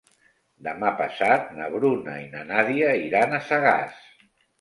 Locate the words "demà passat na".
0.67-1.67